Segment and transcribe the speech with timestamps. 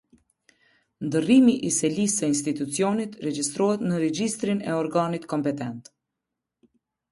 [1.09, 5.95] Ndërrimi i selisë së institucionit regjistrohet në regjistrin e organit kompetent.